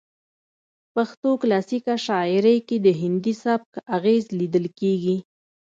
پښتو 0.93 1.29
کلاسیکه 1.41 1.93
شاعرۍ 2.05 2.57
کې 2.67 2.77
د 2.85 2.87
هندي 3.01 3.33
سبک 3.43 3.71
اغیز 3.97 4.25
لیدل 4.39 4.65
کیږي 4.79 5.17